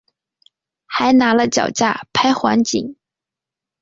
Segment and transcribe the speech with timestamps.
[0.87, 2.95] 还拿了脚架拍环景